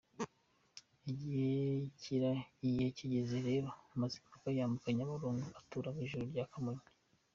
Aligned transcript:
Igihe 1.11 1.49
kigeze 2.97 3.37
rero 3.47 3.69
Mazimpaka 3.99 4.47
yambuka 4.57 4.87
Nyabarongo 4.97 5.47
atura 5.59 5.89
ku 5.93 5.99
Ijuru 6.05 6.25
rya 6.31 6.45
Kamonyi. 6.53 6.87